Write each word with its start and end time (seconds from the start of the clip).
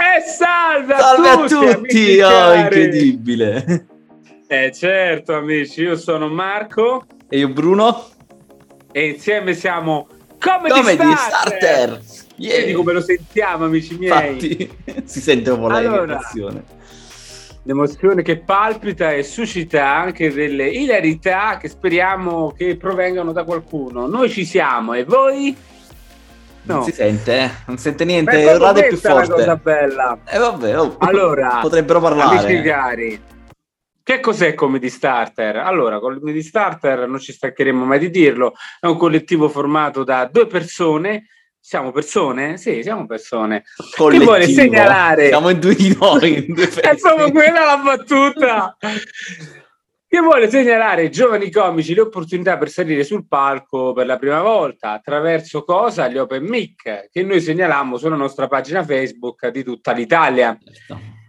E 0.00 0.20
salve 0.22 0.94
a 0.94 0.98
Salve 0.98 1.28
a 1.28 1.36
tutti! 1.36 1.74
tutti! 1.74 2.20
amici 2.20 2.22
Oh, 2.22 2.54
incredibile! 2.54 3.86
Eh 4.46 4.72
certo 4.72 5.34
amici, 5.34 5.82
io 5.82 5.96
sono 5.96 6.28
Marco 6.28 7.04
E 7.28 7.38
io 7.38 7.48
Bruno? 7.48 8.06
e 8.92 9.08
insieme 9.08 9.52
siamo 9.54 10.08
Comedy, 10.40 10.74
Comedy 10.74 11.14
Starter! 11.16 12.00
Starter! 12.02 12.26
Vedi 12.36 12.72
come 12.72 12.92
lo 12.92 13.00
sentiamo 13.00 13.64
amici 13.66 13.98
miei? 13.98 14.32
Infatti, 14.32 15.02
si 15.04 15.20
sente 15.20 15.50
un 15.50 15.60
po' 15.60 15.68
la 15.68 15.76
Allora. 15.76 16.20
L'emozione. 17.68 18.22
Che 18.22 18.38
palpita 18.38 19.12
e 19.12 19.22
suscita 19.22 19.86
anche 19.94 20.32
delle 20.32 20.68
ilarità 20.68 21.58
che 21.58 21.68
speriamo 21.68 22.52
che 22.56 22.76
provengano 22.76 23.32
da 23.32 23.44
qualcuno. 23.44 24.06
Noi 24.06 24.30
ci 24.30 24.44
siamo 24.46 24.94
e 24.94 25.04
voi? 25.04 25.54
Non 26.62 26.78
No. 26.78 26.82
si 26.82 26.92
sente, 26.92 27.38
eh? 27.38 27.50
Non 27.66 27.78
sente 27.78 28.04
niente, 28.04 28.38
il 28.38 28.58
radio 28.58 28.82
più 28.82 28.90
questa 28.90 29.10
è 29.10 29.14
la 29.14 29.20
cosa 29.26 29.44
forte. 29.44 29.60
bella. 29.62 30.18
E 30.26 30.38
vabbè, 30.38 30.78
oh, 30.80 30.96
Allora, 30.98 31.58
potrebbero 31.62 31.98
Amici 32.04 32.18
parlare. 32.26 32.62
cari, 32.62 33.22
che 34.02 34.20
cos'è 34.20 34.54
Comedy 34.54 34.88
Starter? 34.90 35.56
Allora, 35.56 35.98
Comedy 35.98 36.42
Starter, 36.42 37.06
non 37.06 37.18
ci 37.20 37.32
stancheremo 37.32 37.84
mai 37.84 37.98
di 37.98 38.10
dirlo, 38.10 38.52
è 38.80 38.86
un 38.86 38.96
collettivo 38.98 39.48
formato 39.48 40.04
da 40.04 40.28
due 40.30 40.46
persone. 40.46 41.26
Siamo 41.68 41.92
persone? 41.92 42.56
Sì, 42.56 42.82
siamo 42.82 43.04
persone. 43.04 43.62
Collettivo. 43.94 44.24
vuole 44.24 44.46
segnalare? 44.46 45.26
Siamo 45.26 45.50
in 45.50 45.60
due 45.60 45.74
di 45.74 45.94
noi, 46.00 46.46
due 46.46 46.64
È 46.80 46.96
proprio 46.96 47.30
quella 47.30 47.62
la 47.62 47.76
battuta! 47.76 48.74
Che 50.08 50.18
vuole 50.18 50.48
segnalare 50.48 51.02
ai 51.02 51.10
giovani 51.10 51.50
comici 51.50 51.92
le 51.92 52.00
opportunità 52.00 52.56
per 52.56 52.70
salire 52.70 53.04
sul 53.04 53.28
palco 53.28 53.92
per 53.92 54.06
la 54.06 54.16
prima 54.16 54.40
volta 54.40 54.92
attraverso 54.92 55.62
cosa? 55.62 56.08
Gli 56.08 56.16
open 56.16 56.44
mic 56.44 57.10
che 57.12 57.22
noi 57.22 57.42
segnaliamo 57.42 57.98
sulla 57.98 58.16
nostra 58.16 58.48
pagina 58.48 58.82
Facebook 58.82 59.48
di 59.48 59.62
tutta 59.62 59.92
l'Italia. 59.92 60.56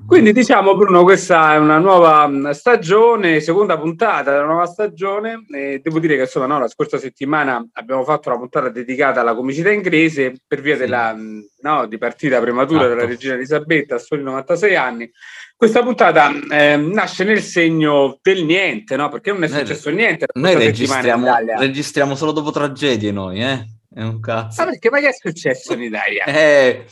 Quindi 0.10 0.34
diciamo 0.34 0.76
Bruno, 0.76 1.04
questa 1.04 1.54
è 1.54 1.58
una 1.58 1.78
nuova 1.78 2.26
mh, 2.26 2.50
stagione, 2.50 3.40
seconda 3.42 3.78
puntata 3.78 4.32
della 4.32 4.46
nuova 4.46 4.66
stagione. 4.66 5.46
E 5.52 5.82
devo 5.84 6.00
dire 6.00 6.16
che 6.16 6.22
insomma 6.24 6.48
no, 6.48 6.58
la 6.58 6.68
scorsa 6.68 6.98
settimana 6.98 7.64
abbiamo 7.74 8.04
fatto 8.04 8.30
una 8.30 8.40
puntata 8.40 8.70
dedicata 8.70 9.22
alla 9.22 9.36
comicità 9.36 9.70
inglese 9.70 10.34
per 10.48 10.62
via 10.62 10.76
della 10.78 11.14
mh, 11.14 11.50
no, 11.62 11.86
di 11.86 12.00
partita 12.00 12.40
prematura 12.42 12.80
Esatto. 12.86 12.96
della 12.96 13.08
regina 13.08 13.34
Elisabetta 13.36 13.96
a 13.96 13.98
soli 14.00 14.24
96 14.24 14.76
anni. 14.76 15.12
Questa 15.56 15.84
puntata 15.84 16.32
eh, 16.50 16.76
nasce 16.76 17.24
nel 17.24 17.42
segno 17.44 18.18
del 18.20 18.46
niente, 18.46 18.96
no? 18.96 19.10
Perché 19.10 19.32
non 19.32 19.44
è 19.44 19.48
Noi- 19.48 19.60
successo 19.60 19.92
niente 19.92 20.26
Noi 20.34 20.54
settimana 20.54 20.64
in 20.64 20.72
registriamo, 20.72 21.60
registriamo 21.60 22.16
solo 22.16 22.32
dopo 22.32 22.50
tragedie 22.50 23.12
noi, 23.12 23.44
eh? 23.44 23.64
È 23.94 24.02
un 24.02 24.20
cazzo. 24.20 24.64
Ma 24.64 24.70
perché? 24.72 24.90
Ma 24.90 25.00
che 25.02 25.10
è 25.10 25.14
successo 25.14 25.74
in 25.74 25.84
Italia? 25.84 26.24
Eh, 26.26 26.86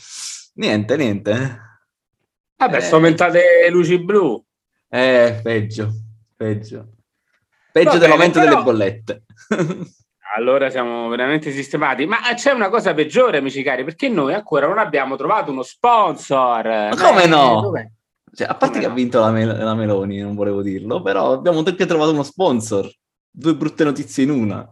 niente, 0.54 0.96
niente. 0.96 1.66
Vabbè, 2.58 2.76
eh. 2.76 2.80
sono 2.80 2.96
aumentate 2.96 3.40
le 3.62 3.70
luci 3.70 3.98
blu. 4.02 4.42
Eh, 4.88 5.40
peggio, 5.42 5.92
peggio. 6.36 6.88
Peggio 7.70 7.90
Va 7.92 7.98
dell'aumento 7.98 8.38
bene, 8.40 8.50
delle 8.50 8.62
però- 8.62 8.72
bollette. 8.72 9.22
Allora 10.36 10.68
siamo 10.68 11.08
veramente 11.08 11.50
sistemati. 11.50 12.04
Ma 12.04 12.18
c'è 12.34 12.52
una 12.52 12.68
cosa 12.68 12.92
peggiore, 12.92 13.38
amici 13.38 13.62
cari, 13.62 13.82
perché 13.82 14.08
noi 14.10 14.34
ancora 14.34 14.66
non 14.66 14.78
abbiamo 14.78 15.16
trovato 15.16 15.50
uno 15.50 15.62
sponsor. 15.62 16.64
Ma 16.66 16.96
come 16.96 17.26
no? 17.26 17.62
Dov'è? 17.62 17.88
Cioè, 18.34 18.46
a 18.46 18.54
parte 18.54 18.78
Come 18.78 18.80
che 18.80 18.86
no? 18.86 18.92
ha 18.92 18.94
vinto 18.94 19.20
la, 19.20 19.30
Mel- 19.30 19.56
la 19.64 19.74
Meloni, 19.74 20.18
non 20.20 20.34
volevo 20.34 20.60
dirlo, 20.60 21.00
però 21.00 21.32
abbiamo 21.32 21.58
anche 21.64 21.86
trovato 21.86 22.10
uno 22.12 22.22
sponsor. 22.22 22.88
Due 23.30 23.54
brutte 23.54 23.84
notizie 23.84 24.24
in 24.24 24.30
una. 24.30 24.68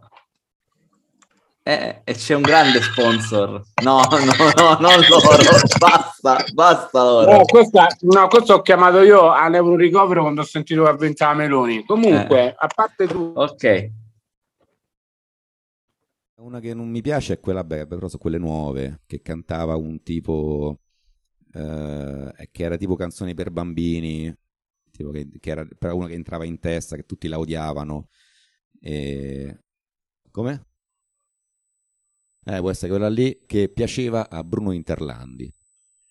Eh, 1.67 2.01
e 2.05 2.13
c'è 2.13 2.33
un 2.33 2.43
grande 2.43 2.81
sponsor. 2.81 3.61
No, 3.83 3.99
no, 4.09 4.19
no, 4.55 4.77
non 4.79 5.01
loro. 5.09 5.43
Basta, 5.77 6.45
basta 6.53 7.03
loro. 7.03 7.31
Oh, 7.39 7.43
questa, 7.43 7.87
no, 8.03 8.27
questo 8.29 8.53
ho 8.53 8.61
chiamato 8.61 9.01
io 9.01 9.33
all'Euroricovero 9.33 10.21
quando 10.21 10.39
ho 10.39 10.45
sentito 10.45 10.83
che 10.83 10.89
ha 10.89 10.95
vinto 10.95 11.25
la 11.25 11.33
Meloni. 11.33 11.83
Comunque, 11.83 12.51
Eh. 12.51 12.55
a 12.57 12.67
parte 12.73 13.07
tu, 13.07 13.33
Ok. 13.35 13.91
Una 16.35 16.61
che 16.61 16.73
non 16.73 16.87
mi 16.87 17.01
piace 17.01 17.33
è 17.33 17.39
quella, 17.41 17.65
beh, 17.65 17.85
però 17.85 18.07
sono 18.07 18.21
quelle 18.21 18.37
nuove, 18.37 19.01
che 19.05 19.21
cantava 19.21 19.75
un 19.75 20.01
tipo, 20.03 20.79
eh, 21.51 22.49
che 22.49 22.63
era 22.63 22.77
tipo 22.77 22.95
canzoni 22.95 23.33
per 23.33 23.51
bambini, 23.51 24.33
tipo 24.89 25.11
che, 25.11 25.27
che 25.37 25.49
era 25.49 25.67
una 25.93 26.07
che 26.07 26.13
entrava 26.13 26.45
in 26.45 26.59
testa, 26.59 26.95
che 26.95 27.03
tutti 27.05 27.27
la 27.27 27.39
odiavano. 27.39 28.07
E... 28.79 29.63
Come? 30.31 30.66
Eh, 32.49 32.59
può 32.59 32.69
essere 32.69 32.89
quella 32.89 33.09
lì 33.09 33.43
che 33.45 33.67
piaceva 33.67 34.29
a 34.29 34.41
Bruno 34.43 34.71
Interlandi. 34.71 35.51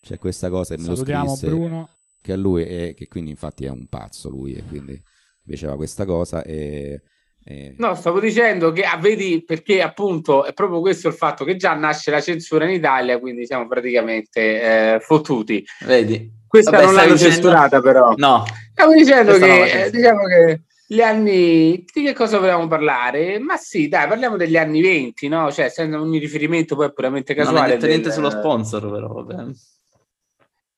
C'è 0.00 0.19
questa 0.19 0.50
cosa 0.50 0.74
che 0.74 0.82
me 0.82 0.88
lo 0.88 0.94
Salutiamo 0.94 1.34
scrisse, 1.34 1.47
Bruno. 1.48 1.88
che 2.20 2.32
a 2.32 2.36
lui, 2.36 2.62
è, 2.64 2.94
che 2.94 3.08
quindi 3.08 3.30
infatti 3.30 3.64
è 3.64 3.70
un 3.70 3.86
pazzo 3.88 4.28
lui, 4.28 4.54
e 4.54 4.62
quindi 4.62 5.00
piaceva 5.44 5.76
questa 5.76 6.04
cosa 6.04 6.42
e... 6.42 7.00
e- 7.44 7.74
no, 7.78 7.94
stavo 7.94 8.20
dicendo 8.20 8.70
che 8.72 8.82
ah, 8.82 8.98
vedi 8.98 9.44
perché 9.44 9.80
appunto 9.80 10.44
è 10.44 10.52
proprio 10.52 10.80
questo 10.80 11.08
il 11.08 11.14
fatto 11.14 11.44
che 11.44 11.56
già 11.56 11.72
nasce 11.74 12.10
la 12.10 12.20
censura 12.20 12.66
in 12.66 12.72
Italia, 12.72 13.18
quindi 13.18 13.47
siamo 13.47 13.66
praticamente 13.66 14.94
eh, 14.94 15.00
fottuti. 15.00 15.64
Vedi? 15.86 16.30
Questa 16.47 16.70
Vabbè, 16.70 16.84
non 16.84 16.94
l'hanno 16.94 17.12
dicendo- 17.12 17.34
censurata, 17.34 17.80
però. 17.80 18.12
No, 18.16 18.44
Stavo 18.72 18.92
dicendo 18.92 19.38
che, 19.38 19.84
eh, 19.84 19.91
diciamo 19.91 20.26
che 20.26 20.60
gli 20.88 21.00
anni, 21.00 21.84
di 21.92 22.02
che 22.02 22.12
cosa 22.12 22.38
volevamo 22.38 22.69
parlare? 22.69 23.38
Ma 23.38 23.56
sì, 23.56 23.88
dai, 23.88 24.06
parliamo 24.08 24.36
degli 24.36 24.56
anni 24.56 24.80
20, 24.80 25.28
no? 25.28 25.50
Cioè, 25.50 25.69
senza 25.69 26.00
ogni 26.00 26.19
riferimento 26.19 26.76
poi 26.76 26.92
puramente 26.92 27.34
non 27.34 27.47
hai 27.47 27.52
casuale. 27.52 27.72
detto 27.74 27.86
niente 27.86 28.04
del- 28.04 28.12
sullo 28.12 28.30
sponsor, 28.30 28.91
però 28.91 29.08
vabbè. 29.08 29.44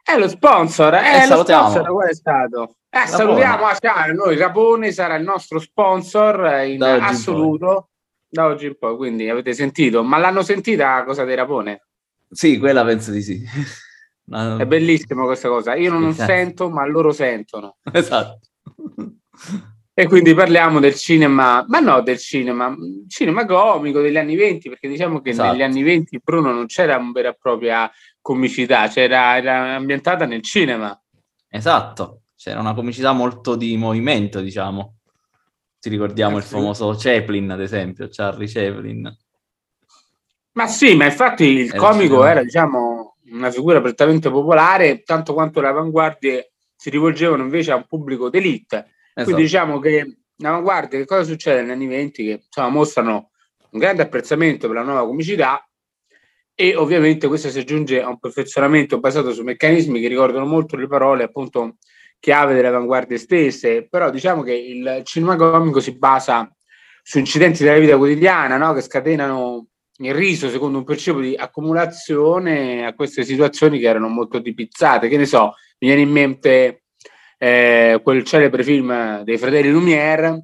È 0.02 0.16
lo 0.18 0.28
sponsor, 0.28 0.94
Eh, 0.94 0.98
eh, 0.98 1.20
lo 1.20 1.26
salutiamo. 1.26 1.68
sponsor 1.68 1.92
qual 1.92 2.08
è 2.08 2.14
stato? 2.14 2.76
Eh, 2.88 3.06
salutiamo 3.06 3.66
a 3.66 3.74
Ciao, 3.74 4.12
noi 4.14 4.36
Rapone 4.36 4.90
sarà 4.92 5.16
il 5.16 5.24
nostro 5.24 5.58
sponsor 5.58 6.46
eh, 6.46 6.72
in 6.72 6.78
Da 6.78 6.92
oggi 6.92 6.98
in 7.00 7.04
assoluto 7.04 7.90
da 8.30 8.46
oggi 8.46 8.66
in 8.66 8.78
poi, 8.78 8.96
quindi 8.96 9.28
avete 9.28 9.52
sentito, 9.52 10.02
ma 10.02 10.16
l'hanno 10.16 10.42
sentita 10.42 10.96
la 10.96 11.04
cosa 11.04 11.24
dei 11.24 11.36
Rapone? 11.36 11.86
Sì, 12.30 12.58
quella 12.58 12.82
penso 12.84 13.10
di 13.10 13.20
sì. 13.22 13.42
No, 14.24 14.56
È 14.56 14.64
bellissima 14.66 15.24
questa 15.24 15.48
cosa, 15.48 15.74
io 15.74 15.90
non, 15.90 16.00
non 16.00 16.10
Esatto. 16.10 16.30
sento, 16.32 16.70
ma 16.70 16.86
loro 16.86 17.12
sentono. 17.12 17.76
Esatto. 17.92 18.40
E 19.98 20.06
quindi 20.06 20.32
parliamo 20.32 20.78
del 20.78 20.94
cinema, 20.94 21.64
ma 21.66 21.80
no 21.80 22.02
del 22.02 22.18
cinema, 22.18 22.72
cinema 23.08 23.44
comico 23.44 24.00
degli 24.00 24.16
anni 24.16 24.36
20, 24.36 24.68
perché 24.68 24.86
diciamo 24.86 25.20
che 25.20 25.30
Esatto. 25.30 25.50
negli 25.50 25.62
anni 25.62 25.82
20 25.82 26.20
Bruno 26.22 26.52
non 26.52 26.66
c'era 26.66 26.96
una 26.98 27.10
vera 27.12 27.30
e 27.30 27.36
propria 27.36 27.90
comicità, 28.20 28.86
c'era 28.86 29.36
era 29.36 29.74
ambientata 29.74 30.24
nel 30.24 30.42
cinema. 30.42 30.96
Esatto, 31.48 32.20
c'era 32.36 32.60
una 32.60 32.74
comicità 32.74 33.10
molto 33.10 33.56
di 33.56 33.76
movimento, 33.76 34.40
diciamo. 34.40 34.98
Ci 35.80 35.88
ricordiamo 35.88 36.36
Eh 36.36 36.38
il 36.38 36.44
sì. 36.44 36.50
famoso 36.54 36.94
Chaplin, 36.96 37.50
ad 37.50 37.60
esempio, 37.60 38.06
Charlie 38.08 38.46
Chaplin. 38.46 39.16
Ma 40.52 40.66
sì, 40.68 40.94
ma 40.94 41.06
infatti 41.06 41.42
il 41.42 41.70
Era 41.70 41.76
comico 41.76 42.24
era, 42.24 42.44
diciamo, 42.44 43.16
una 43.32 43.50
figura 43.50 43.80
prettamente 43.80 44.30
popolare, 44.30 45.02
tanto 45.02 45.34
quanto 45.34 45.60
le 45.60 45.66
avanguardie 45.66 46.52
si 46.76 46.88
rivolgevano 46.88 47.42
invece 47.42 47.72
a 47.72 47.74
un 47.74 47.84
pubblico 47.88 48.30
d'elite. 48.30 48.92
Esatto. 49.18 49.24
Quindi 49.24 49.42
diciamo 49.42 49.80
che 49.80 50.18
l'avanguardia, 50.36 50.98
che 51.00 51.04
cosa 51.04 51.24
succede 51.24 51.62
negli 51.62 51.70
anni 51.72 51.86
20? 51.88 52.24
Che 52.24 52.40
insomma, 52.46 52.68
mostrano 52.68 53.30
un 53.70 53.80
grande 53.80 54.02
apprezzamento 54.02 54.68
per 54.68 54.76
la 54.76 54.82
nuova 54.82 55.04
comicità 55.04 55.68
e 56.54 56.76
ovviamente 56.76 57.26
questo 57.26 57.50
si 57.50 57.58
aggiunge 57.58 58.00
a 58.00 58.08
un 58.08 58.18
perfezionamento 58.20 59.00
basato 59.00 59.32
su 59.32 59.42
meccanismi 59.42 60.00
che 60.00 60.06
ricordano 60.06 60.46
molto 60.46 60.76
le 60.76 60.86
parole 60.86 61.24
appunto 61.24 61.78
chiave 62.20 62.54
delle 62.54 62.68
avanguardie 62.68 63.18
stesse, 63.18 63.88
però 63.88 64.10
diciamo 64.10 64.42
che 64.42 64.54
il 64.54 65.02
cinema 65.04 65.34
comico 65.34 65.80
si 65.80 65.96
basa 65.96 66.48
su 67.02 67.18
incidenti 67.18 67.64
della 67.64 67.78
vita 67.78 67.96
quotidiana 67.96 68.56
no? 68.56 68.72
che 68.72 68.82
scatenano 68.82 69.66
il 70.00 70.14
riso 70.14 70.48
secondo 70.48 70.78
un 70.78 70.84
principio 70.84 71.20
di 71.20 71.34
accumulazione 71.34 72.86
a 72.86 72.94
queste 72.94 73.24
situazioni 73.24 73.80
che 73.80 73.88
erano 73.88 74.08
molto 74.08 74.40
tipizzate. 74.40 75.08
Che 75.08 75.16
ne 75.16 75.26
so, 75.26 75.54
mi 75.78 75.88
viene 75.88 76.02
in 76.02 76.10
mente 76.10 76.82
eh, 77.38 78.00
quel 78.02 78.24
celebre 78.24 78.64
film 78.64 79.22
dei 79.22 79.38
fratelli 79.38 79.70
Lumière, 79.70 80.42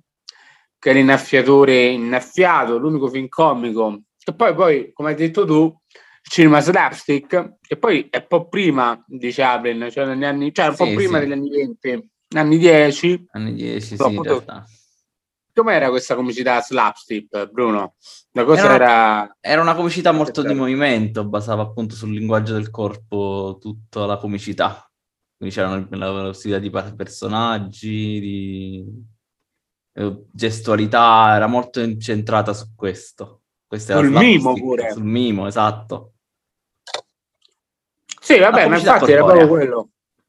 che 0.79 0.91
è 0.91 0.95
l'innaffiatore 0.95 1.87
innaffiato, 1.87 2.79
l'unico 2.79 3.09
film 3.09 3.29
comico, 3.29 4.03
che 4.19 4.35
poi, 4.35 4.55
poi 4.55 4.93
come 4.93 5.11
hai 5.11 5.15
detto 5.17 5.45
tu, 5.45 5.65
il 5.65 6.31
cinema 6.31 6.61
slapstick, 6.61 7.57
che 7.61 7.77
poi 7.77 8.09
è 8.11 8.19
un 8.19 8.27
po' 8.29 8.49
prima 8.49 9.03
di 9.07 9.31
Chaplin, 9.31 9.89
cioè, 9.91 10.07
negli 10.07 10.25
anni, 10.25 10.55
cioè 10.55 10.69
un 10.69 10.77
po' 10.77 10.87
Sì, 10.87 10.95
prima 10.95 11.19
sì. 11.19 11.25
degli 11.25 11.33
anni 11.33 11.51
20, 11.51 12.11
anni 12.37 12.59
10. 12.59 13.27
Anni 13.33 13.55
10, 13.55 13.97
sì, 13.97 14.03
in 14.03 14.23
realtà. 14.23 14.65
Com'era 15.53 15.89
questa 15.89 16.17
comicità 16.17 16.61
slapstick, 16.61 17.51
Bruno? 17.51 17.95
Cosa 18.33 18.65
Era- 18.65 18.75
era... 18.75 19.37
Era 19.41 19.61
una 19.61 19.75
comicità 19.75 20.11
molto 20.11 20.43
di 20.43 20.53
movimento, 20.53 21.25
basava 21.25 21.63
appunto 21.63 21.95
sul 21.95 22.13
linguaggio 22.13 22.55
del 22.55 22.71
corpo 22.71 23.59
tutta 23.61 24.05
la 24.07 24.17
comicità. 24.17 24.89
Quindi 25.45 25.51
c'erano 25.51 25.87
la 25.91 26.23
possibilità 26.29 26.59
di 26.63 26.71
pa- 26.71 26.95
personaggi, 26.95 28.19
di... 28.19 28.85
eh, 29.93 30.25
gestualità, 30.33 31.35
era 31.35 31.47
molto 31.47 31.81
incentrata 31.81 32.55
su 32.55 32.75
questo. 32.75 33.43
Questa 33.67 33.97
Sul 33.99 34.07
era 34.07 34.19
mimo 34.21 34.55
pure. 34.55 34.93
Sul 34.93 35.05
mimo, 35.05 35.47
esatto. 35.47 36.13
Sì, 38.21 38.39
vabbè, 38.39 38.69
ma 38.69 38.79
infatti 38.79 39.11
era 39.11 39.21
corporea. 39.21 39.25
proprio 39.25 39.49
quello. 39.49 39.89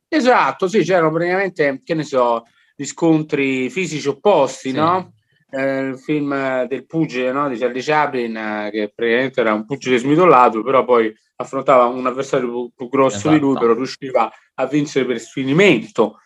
Esatto, 0.09 0.67
sì, 0.67 0.83
c'erano 0.83 1.11
praticamente, 1.11 1.81
che 1.85 1.93
ne 1.93 2.03
so, 2.03 2.43
gli 2.75 2.83
scontri 2.83 3.69
fisici 3.69 4.09
opposti, 4.09 4.71
Sì. 4.71 4.75
no? 4.75 5.13
Eh, 5.57 5.79
il 5.79 5.97
film 5.97 6.65
del 6.65 6.85
pugile, 6.85 7.31
no? 7.31 7.47
Di 7.47 7.57
Charlie 7.57 7.81
Chaplin, 7.81 8.35
eh, 8.35 8.69
che 8.71 8.91
praticamente 8.93 9.39
era 9.39 9.53
un 9.53 9.65
pugile 9.65 9.97
smidollato, 9.97 10.61
però 10.61 10.83
poi 10.83 11.13
affrontava 11.37 11.85
un 11.85 12.05
avversario 12.05 12.49
più, 12.49 12.71
più 12.75 12.89
grosso 12.89 13.29
di 13.29 13.39
lui, 13.39 13.51
Esatto. 13.51 13.65
però 13.65 13.77
riusciva 13.77 14.31
a 14.55 14.65
vincere 14.65 15.05
per 15.05 15.19
sfinimento. 15.19 16.19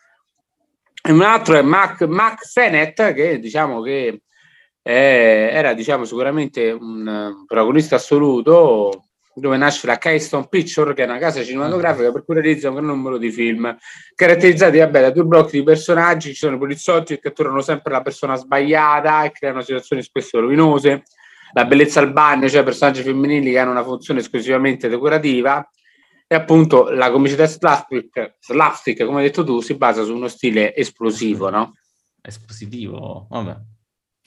E 1.01 1.11
un 1.11 1.21
altro 1.21 1.55
è 1.55 1.61
Mac, 1.61 2.01
Mac 2.03 2.43
Sennett, 2.43 3.13
che 3.13 3.39
diciamo 3.39 3.81
che 3.81 4.21
eh, 4.81 5.49
era 5.51 5.73
diciamo, 5.73 6.05
sicuramente 6.05 6.71
un 6.71 7.07
eh, 7.07 7.45
protagonista 7.45 7.95
assoluto 7.95 9.08
dove 9.39 9.57
nasce 9.57 9.87
la 9.87 9.97
Keystone 9.97 10.47
Picture, 10.49 10.93
che 10.93 11.03
è 11.03 11.05
una 11.05 11.17
casa 11.17 11.43
cinematografica 11.43 12.11
per 12.11 12.23
cui 12.23 12.35
realizza 12.35 12.69
un 12.69 12.75
gran 12.75 12.87
numero 12.87 13.17
di 13.17 13.31
film, 13.31 13.75
caratterizzati 14.15 14.77
vabbè, 14.77 15.01
da 15.01 15.09
due 15.11 15.23
blocchi 15.23 15.57
di 15.57 15.63
personaggi, 15.63 16.29
ci 16.29 16.35
sono 16.35 16.55
i 16.55 16.59
poliziotti 16.59 17.15
che 17.15 17.21
catturano 17.21 17.61
sempre 17.61 17.91
la 17.91 18.01
persona 18.01 18.35
sbagliata 18.35 19.23
e 19.23 19.31
creano 19.31 19.61
situazioni 19.61 20.01
spesso 20.03 20.39
rovinose, 20.39 21.03
la 21.53 21.65
bellezza 21.65 21.99
al 21.99 22.11
bagno, 22.11 22.47
cioè 22.47 22.63
personaggi 22.63 23.01
femminili 23.01 23.51
che 23.51 23.59
hanno 23.59 23.71
una 23.71 23.83
funzione 23.83 24.19
esclusivamente 24.19 24.87
decorativa, 24.87 25.67
e 26.31 26.35
appunto 26.35 26.89
la 26.89 27.09
comicità 27.09 27.47
slapstick, 27.47 28.35
slapstick, 28.39 29.03
come 29.03 29.21
hai 29.21 29.25
detto 29.25 29.43
tu, 29.43 29.61
si 29.61 29.73
basa 29.73 30.03
su 30.03 30.13
uno 30.13 30.27
stile 30.27 30.75
esplosivo, 30.75 31.49
no? 31.49 31.73
Espositivo, 32.21 33.25
vabbè. 33.29 33.68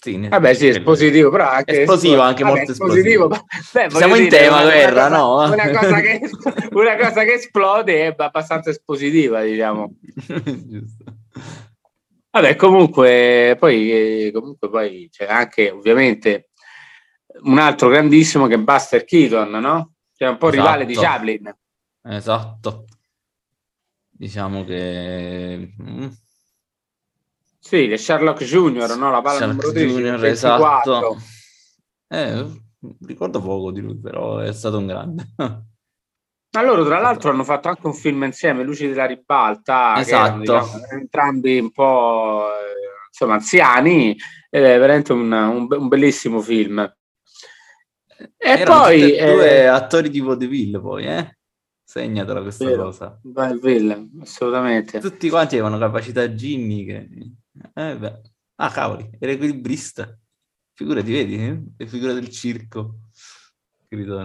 Sì, 0.02 0.18
Vabbè, 0.18 0.52
sì, 0.54 0.66
espositivo, 0.66 1.30
però 1.30 1.48
anche 1.48 1.82
Esplosivo, 1.82 2.22
anche 2.22 2.42
vabbè, 2.42 2.56
molto 2.56 2.72
esplosivo. 2.72 3.28
Beh, 3.28 3.86
voglio 3.86 3.96
Siamo 3.98 4.16
in 4.16 4.24
dire, 4.24 4.36
tema 4.36 4.62
guerra, 4.62 5.08
no? 5.08 5.44
Una 5.44 5.70
cosa, 5.70 6.00
che, 6.00 6.20
una 6.72 6.96
cosa 6.96 7.22
che 7.22 7.34
esplode 7.34 8.06
è 8.08 8.14
abbastanza 8.18 8.70
espositiva, 8.70 9.42
diciamo. 9.44 9.94
Giusto. 10.02 11.04
Vabbè, 12.32 12.56
comunque, 12.56 13.56
poi, 13.60 13.92
eh, 13.92 14.30
comunque 14.32 14.68
poi 14.68 15.08
c'è 15.08 15.26
anche 15.26 15.70
ovviamente 15.70 16.48
un 17.42 17.58
altro 17.58 17.88
grandissimo 17.88 18.48
che 18.48 18.54
è 18.54 18.58
Buster 18.58 19.04
Keaton, 19.04 19.50
no? 19.50 19.92
Che 20.16 20.26
è 20.26 20.28
un 20.28 20.36
po' 20.36 20.48
Esatto. 20.48 20.62
rivale 20.62 20.84
di 20.84 20.94
Chaplin. 20.96 21.56
Esatto. 22.02 22.86
Diciamo 24.10 24.64
che... 24.64 25.74
Sì, 27.64 27.88
è 27.88 27.96
Sherlock 27.96 28.42
Junior, 28.42 28.96
no? 28.96 29.12
La 29.12 29.22
palla 29.22 29.38
Shark 29.38 29.50
numero 29.52 29.70
13, 29.70 29.94
Junior, 29.94 30.18
24. 30.18 30.80
esatto. 30.82 31.16
Eh, 32.08 32.46
ricordo 33.06 33.40
poco 33.40 33.70
di 33.70 33.80
lui, 33.80 33.96
però 34.00 34.38
è 34.38 34.52
stato 34.52 34.78
un 34.78 34.86
grande. 34.88 35.24
Ma 35.36 36.62
loro, 36.62 36.84
tra 36.84 36.98
l'altro, 36.98 37.30
hanno 37.30 37.44
fatto 37.44 37.68
anche 37.68 37.86
un 37.86 37.94
film 37.94 38.24
insieme, 38.24 38.64
Luci 38.64 38.88
della 38.88 39.06
ribalta, 39.06 39.94
che 40.02 40.10
erano, 40.10 40.42
Esatto. 40.42 40.66
diciamo, 40.66 40.86
entrambi 41.00 41.58
un 41.60 41.70
po' 41.70 42.46
eh, 42.48 43.06
insomma 43.08 43.34
anziani, 43.34 44.10
ed 44.50 44.64
è 44.64 44.78
veramente 44.78 45.12
un, 45.12 45.30
un 45.32 45.66
un 45.70 45.88
bellissimo 45.88 46.40
film. 46.40 46.78
E 46.78 48.26
Erano 48.38 48.82
poi 48.82 49.00
tutti 49.00 49.14
e 49.14 49.32
due 49.32 49.50
eh, 49.60 49.64
attori 49.66 50.10
di 50.10 50.20
vaudeville 50.20 50.80
poi, 50.80 51.06
eh? 51.06 51.38
Segnatela 51.84 52.42
questa 52.42 52.64
Vero. 52.64 52.82
cosa. 52.84 53.20
Film, 53.60 54.10
assolutamente. 54.20 54.98
Tutti 54.98 55.28
quanti 55.30 55.54
avevano 55.54 55.78
capacità 55.78 56.34
ginniche. 56.34 57.08
Eh 57.74 57.96
beh. 57.96 58.20
Ah, 58.56 58.70
cavoli, 58.70 59.08
era 59.18 59.32
equilibrista. 59.32 60.16
Figurati, 60.74 61.12
vedi? 61.12 61.74
Le 61.76 61.86
figure 61.86 62.14
del 62.14 62.28
circo. 62.28 62.96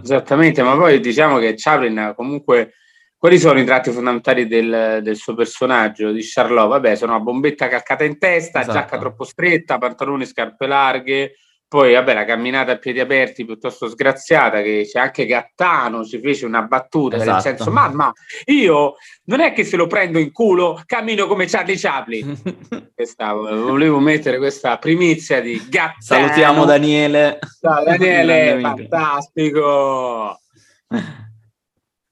Esattamente, 0.02 0.64
ma 0.64 0.76
poi 0.76 1.00
diciamo 1.02 1.40
che 1.40 1.56
Chaplin 1.58 2.14
comunque 2.16 2.74
quali 3.18 3.38
sono 3.38 3.60
i 3.60 3.66
tratti 3.66 3.92
fondamentali 3.92 4.48
del, 4.48 5.00
del 5.02 5.16
suo 5.18 5.36
personaggio 5.36 6.12
di 6.12 6.22
Charlot? 6.24 6.70
Vabbè, 6.70 6.96
sono 6.96 7.16
una 7.16 7.24
bombetta 7.24 7.68
calcata 7.68 8.04
in 8.06 8.18
testa, 8.18 8.62
Esatto. 8.62 8.78
giacca 8.78 8.98
troppo 8.98 9.24
stretta, 9.26 9.78
pantaloni 9.78 10.24
e 10.24 10.28
scarpe 10.28 10.68
larghe. 10.68 11.36
Poi, 11.70 11.94
vabbè, 11.94 12.14
la 12.14 12.24
camminata 12.24 12.72
a 12.72 12.78
piedi 12.78 13.02
aperti 13.02 13.44
piuttosto 13.44 13.90
sgraziata, 13.90 14.62
che 14.62 14.88
c'è 14.90 15.00
anche 15.00 15.26
Gattano, 15.26 16.06
ci 16.06 16.18
fece 16.22 16.46
una 16.46 16.62
battuta, 16.62 17.18
nel 17.18 17.28
Esatto. 17.28 17.42
senso, 17.42 17.72
mamma, 17.72 18.10
io 18.46 18.96
non 19.26 19.42
è 19.42 19.52
che 19.52 19.66
se 19.66 19.76
lo 19.76 19.86
prendo 19.86 20.18
in 20.18 20.32
culo, 20.32 20.82
cammino 20.86 21.28
come 21.28 21.46
Charlie 21.46 21.76
Chaplin. 21.78 22.42
Questa, 22.96 23.34
volevo 23.34 24.00
mettere 24.00 24.38
questa 24.38 24.78
primizia 24.78 25.42
di 25.42 25.62
Gattano. 25.68 25.96
Salutiamo 26.00 26.64
Daniele. 26.64 27.40
Ciao 27.60 27.84
Daniele, 27.84 28.60
fantastico. 28.62 30.40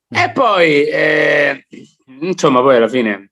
E 0.07 0.31
poi, 0.31 0.85
eh, 0.85 1.65
insomma, 2.21 2.61
poi 2.61 2.75
alla 2.77 2.87
fine, 2.87 3.31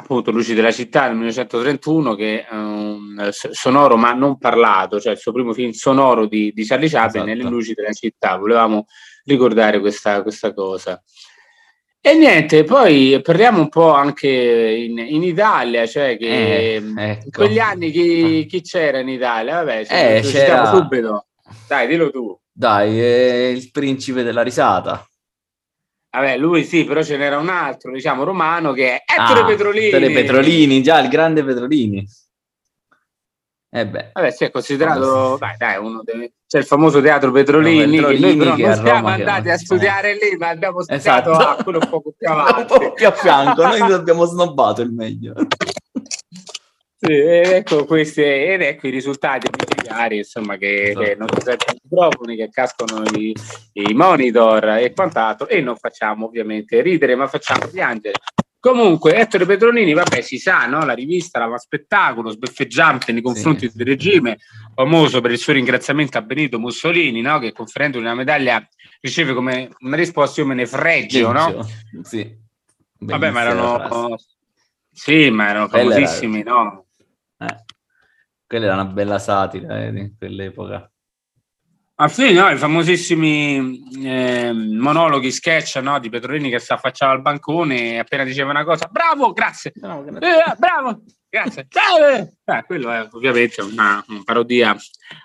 appunto, 0.00 0.30
Luci 0.30 0.54
della 0.54 0.72
città 0.72 1.02
nel 1.06 1.16
1931, 1.16 2.14
che 2.14 2.44
è 2.46 2.52
un 2.54 3.28
s- 3.30 3.50
sonoro 3.50 3.96
ma 3.96 4.12
non 4.12 4.36
parlato, 4.38 4.98
cioè 5.00 5.12
il 5.12 5.18
suo 5.18 5.32
primo 5.32 5.52
film 5.52 5.70
sonoro 5.70 6.26
di, 6.26 6.52
di 6.54 6.64
Charlie 6.64 6.88
Chaplin, 6.88 7.22
Esatto. 7.28 7.40
e 7.40 7.42
Le 7.44 7.48
Luci 7.50 7.74
della 7.74 7.92
città. 7.92 8.36
Volevamo 8.36 8.86
ricordare 9.24 9.78
questa, 9.80 10.22
questa 10.22 10.52
cosa. 10.52 11.00
E 12.02 12.14
niente, 12.14 12.64
poi 12.64 13.20
parliamo 13.22 13.60
un 13.60 13.68
po' 13.68 13.92
anche 13.92 14.26
in, 14.28 14.96
in 14.98 15.22
Italia, 15.22 15.86
cioè 15.86 16.16
che 16.16 16.74
Eh, 16.74 16.76
in 16.76 16.98
ecco. 16.98 17.28
quegli 17.30 17.58
anni 17.58 17.90
chi, 17.90 18.46
chi 18.46 18.62
c'era 18.62 19.00
in 19.00 19.08
Italia? 19.10 19.56
Vabbè, 19.62 19.84
ce 19.84 20.16
Eh, 20.16 20.20
c'era- 20.22 20.64
subito. 20.74 21.26
Dai, 21.68 21.86
dillo 21.88 22.10
tu. 22.10 22.34
Dai, 22.50 22.98
è 23.00 23.46
il 23.48 23.70
principe 23.70 24.22
della 24.22 24.42
risata. 24.42 25.06
Vabbè, 26.10 26.36
lui 26.38 26.64
sì, 26.64 26.84
però 26.84 27.02
ce 27.02 27.16
n'era 27.16 27.38
un 27.38 27.48
altro, 27.48 27.92
diciamo, 27.92 28.24
romano, 28.24 28.72
che 28.72 28.96
è 28.96 29.02
Ettore 29.16 29.40
Ah, 29.40 29.44
Petrolini. 29.44 29.86
Ettore 29.86 30.10
Petrolini, 30.10 30.82
già 30.82 30.98
il 31.00 31.08
grande 31.08 31.44
Petrolini. 31.44 32.04
Eh 33.72 33.86
beh, 33.86 34.10
Vabbè, 34.14 34.30
si 34.32 34.42
è 34.42 34.50
considerato, 34.50 35.36
dai, 35.38 35.54
dai, 35.56 35.76
uno 35.78 36.02
dei... 36.02 36.32
c'è 36.48 36.58
il 36.58 36.64
famoso 36.64 37.00
teatro 37.00 37.30
Petrolini, 37.30 37.98
No, 37.98 38.08
Petrolini 38.08 38.34
noi 38.36 38.60
non 38.60 38.74
siamo 38.74 39.06
andati 39.06 39.48
a 39.48 39.56
studiare 39.56 40.14
lì, 40.14 40.36
ma 40.36 40.48
abbiamo 40.48 40.82
studiato 40.82 41.30
esatto. 41.30 41.48
a 41.60 41.62
quello 41.62 41.78
un 41.78 41.86
po' 41.88 42.00
più 42.00 42.28
un 42.28 42.32
avanti. 42.40 42.74
po' 42.78 42.92
più 42.92 43.06
a 43.06 43.12
fianco, 43.12 43.62
noi 43.64 43.78
l'abbiamo 43.88 44.24
snobbato 44.24 44.82
il 44.82 44.90
meglio. 44.92 45.34
Sì, 47.02 47.12
ed 47.12 47.46
ecco 47.46 47.86
questi, 47.86 48.20
ed 48.20 48.60
ecco 48.60 48.86
i 48.86 48.90
risultati 48.90 49.48
micidiali, 49.50 50.18
insomma, 50.18 50.58
che, 50.58 50.90
Esatto. 50.90 51.00
che 51.06 51.14
non 51.16 51.28
si 51.28 51.40
sentono 51.40 51.72
i 51.72 51.80
microfoni, 51.82 52.36
che 52.36 52.48
cascano 52.50 53.02
i, 53.14 53.34
i 53.72 53.94
monitor 53.94 54.68
e 54.68 54.92
quant'altro, 54.92 55.48
e 55.48 55.62
non 55.62 55.76
facciamo 55.76 56.26
ovviamente 56.26 56.82
ridere, 56.82 57.14
ma 57.14 57.26
facciamo 57.26 57.68
piangere. 57.68 58.18
Comunque, 58.58 59.14
Ettore 59.14 59.46
Petronini, 59.46 59.94
vabbè, 59.94 60.20
si 60.20 60.36
sa, 60.36 60.66
no? 60.66 60.84
La 60.84 60.92
rivista 60.92 61.38
dava 61.38 61.56
spettacolo 61.56 62.28
sbeffeggiante 62.28 63.12
nei 63.12 63.22
confronti 63.22 63.70
Sì. 63.70 63.78
del 63.78 63.86
regime, 63.86 64.36
famoso 64.74 65.22
per 65.22 65.30
il 65.30 65.38
suo 65.38 65.54
ringraziamento 65.54 66.18
a 66.18 66.20
Benito 66.20 66.58
Mussolini, 66.58 67.22
no? 67.22 67.38
Che 67.38 67.52
conferendogli 67.52 68.02
una 68.02 68.14
medaglia 68.14 68.62
riceve 69.00 69.32
come 69.32 69.70
una 69.78 69.96
risposta 69.96 70.42
io 70.42 70.46
me 70.46 70.54
ne 70.54 70.66
fregio, 70.66 71.32
no? 71.32 71.66
Sì. 72.02 72.30
Vabbè, 72.98 73.30
ma 73.30 73.40
erano... 73.40 74.16
Sì, 74.92 75.30
ma 75.30 75.48
erano 75.48 75.68
famosissimi, 75.68 76.42
no? 76.42 76.84
Eh, 77.40 77.64
quella 78.46 78.66
era 78.66 78.74
una 78.74 78.84
bella 78.86 79.18
satira 79.18 79.82
eh, 79.84 79.92
di 79.92 80.14
quell'epoca. 80.16 80.90
Ah 82.02 82.08
sì, 82.08 82.32
no, 82.32 82.48
i 82.48 82.56
famosissimi 82.56 83.82
eh, 84.02 84.52
monologhi, 84.54 85.30
sketch 85.30 85.76
no, 85.82 86.00
di 86.00 86.08
Petrolini 86.08 86.48
che 86.48 86.58
si 86.58 86.72
affacciava 86.72 87.12
al 87.12 87.20
bancone 87.20 87.92
e 87.92 87.98
appena 87.98 88.24
diceva 88.24 88.48
una 88.48 88.64
cosa, 88.64 88.88
bravo, 88.90 89.34
grazie, 89.34 89.74
Eh, 89.74 90.54
bravo, 90.56 91.02
grazie. 91.28 91.68
Eh, 91.68 92.32
eh, 92.42 92.64
quello 92.64 92.90
è 92.90 93.06
ovviamente 93.12 93.60
una, 93.60 94.02
una 94.08 94.22
parodia 94.24 94.74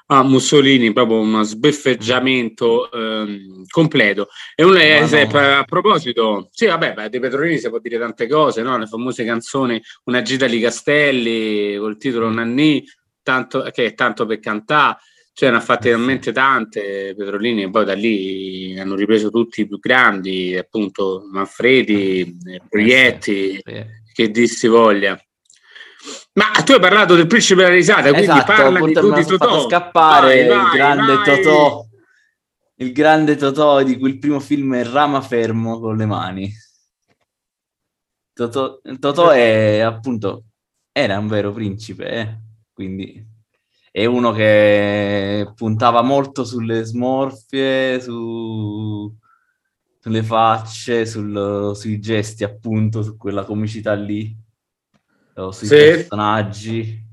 a 0.07 0.23
Mussolini, 0.23 0.91
proprio 0.91 1.19
uno 1.19 1.43
sbeffeggiamento 1.43 2.91
ehm, 2.91 3.63
completo. 3.69 4.27
E 4.53 4.65
un, 4.65 4.75
eh, 4.75 4.99
no. 5.31 5.39
a 5.39 5.63
proposito, 5.63 6.49
sì, 6.51 6.65
vabbè, 6.65 6.93
beh, 6.93 7.09
di 7.09 7.19
Petrolini 7.21 7.57
si 7.57 7.69
può 7.69 7.79
dire 7.79 7.97
tante 7.97 8.27
cose, 8.27 8.61
no? 8.61 8.77
Le 8.77 8.87
famose 8.87 9.23
canzoni 9.23 9.81
Una 10.03 10.21
gita 10.21 10.45
di 10.45 10.59
Castelli 10.59 11.77
col 11.77 11.95
titolo 11.95 12.29
Nanni, 12.29 12.83
tanto, 13.23 13.61
che 13.71 13.85
è 13.85 13.93
tanto 13.93 14.25
per 14.25 14.39
cantare. 14.41 14.97
Cioè, 15.37 15.49
ne 15.49 15.57
ha 15.57 15.59
fatte 15.59 15.89
Eh 15.89 15.91
talmente 15.91 16.31
tante 16.31 17.13
Petrolini, 17.13 17.63
e 17.63 17.69
poi 17.69 17.83
da 17.83 17.93
lì 17.93 18.79
hanno 18.79 18.95
ripreso 18.95 19.29
tutti 19.29 19.59
i 19.61 19.67
più 19.67 19.79
grandi, 19.79 20.55
appunto 20.55 21.27
Manfredi, 21.29 22.37
eh, 22.45 22.61
Proietti, 22.69 23.59
Sì. 23.61 23.85
che 24.13 24.31
dissi 24.31 24.67
voglia. 24.69 25.19
Ma 26.35 26.51
tu 26.63 26.71
hai 26.71 26.79
parlato 26.79 27.15
del 27.15 27.27
principe 27.27 27.63
della 27.63 27.73
risata, 27.73 28.09
quindi 28.13 28.21
Esatto, 28.29 28.45
parlami 28.45 28.77
appunto 28.77 28.99
tu 29.01 29.11
di 29.13 29.25
Totò. 29.25 29.67
scappare 29.67 30.27
Vai, 30.27 30.39
il 30.39 30.47
vai, 30.47 30.75
grande 30.77 31.13
vai. 31.15 31.25
Totò. 31.25 31.85
Il 32.75 32.91
grande 32.93 33.35
Totò 33.35 33.83
di 33.83 33.97
cui 33.97 34.09
il 34.11 34.19
primo 34.19 34.39
film 34.39 34.73
è 34.75 34.85
Rama 34.85 35.19
fermo 35.19 35.81
con 35.81 35.97
le 35.97 36.05
mani. 36.05 36.49
Totò, 38.33 38.79
Totò 38.99 39.29
è 39.31 39.79
appunto 39.79 40.43
era 40.93 41.17
un 41.19 41.27
vero 41.27 41.51
principe, 41.51 42.07
eh? 42.09 42.37
quindi 42.71 43.33
è 43.95 44.03
uno 44.03 44.33
che 44.33 45.53
puntava 45.55 46.01
molto 46.01 46.43
sulle 46.43 46.83
smorfie, 46.83 48.01
su... 48.01 49.09
sulle 50.01 50.21
facce, 50.21 51.05
sul... 51.05 51.71
sui 51.73 52.01
gesti, 52.01 52.43
appunto, 52.43 53.01
su 53.01 53.15
quella 53.15 53.45
comicità 53.45 53.93
lì, 53.93 54.35
o 55.35 55.49
sui 55.53 55.67
Sì. 55.67 55.75
personaggi. 55.77 57.07